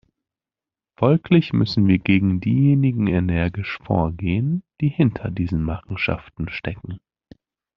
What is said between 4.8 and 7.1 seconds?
die hinter diesen Machenschaften stecken.